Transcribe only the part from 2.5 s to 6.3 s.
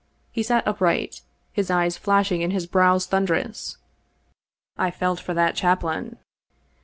his brow thunderous. I felt for that chaplain.